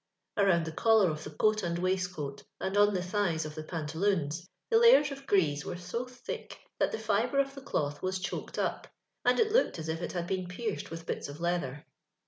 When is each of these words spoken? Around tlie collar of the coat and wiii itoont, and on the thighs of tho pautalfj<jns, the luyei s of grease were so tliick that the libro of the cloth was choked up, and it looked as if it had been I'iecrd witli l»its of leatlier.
Around 0.35 0.65
tlie 0.65 0.75
collar 0.75 1.11
of 1.11 1.23
the 1.23 1.29
coat 1.29 1.61
and 1.61 1.77
wiii 1.77 1.93
itoont, 2.09 2.41
and 2.59 2.75
on 2.75 2.95
the 2.95 3.03
thighs 3.03 3.45
of 3.45 3.53
tho 3.53 3.61
pautalfj<jns, 3.61 4.47
the 4.71 4.77
luyei 4.77 4.95
s 5.01 5.11
of 5.11 5.27
grease 5.27 5.63
were 5.63 5.77
so 5.77 6.05
tliick 6.05 6.53
that 6.79 6.91
the 6.91 6.97
libro 6.97 7.39
of 7.39 7.53
the 7.53 7.61
cloth 7.61 8.01
was 8.01 8.17
choked 8.17 8.57
up, 8.57 8.87
and 9.25 9.39
it 9.39 9.51
looked 9.51 9.77
as 9.77 9.89
if 9.89 10.01
it 10.01 10.13
had 10.13 10.25
been 10.25 10.45
I'iecrd 10.47 10.85
witli 10.89 11.07
l»its 11.11 11.29
of 11.29 11.37
leatlier. 11.37 11.83